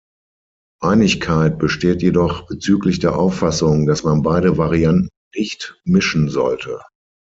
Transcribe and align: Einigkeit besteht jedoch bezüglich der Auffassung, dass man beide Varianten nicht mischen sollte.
Einigkeit 0.81 1.59
besteht 1.59 2.01
jedoch 2.01 2.47
bezüglich 2.47 2.97
der 2.97 3.15
Auffassung, 3.15 3.85
dass 3.85 4.03
man 4.03 4.23
beide 4.23 4.57
Varianten 4.57 5.09
nicht 5.35 5.79
mischen 5.83 6.27
sollte. 6.27 6.81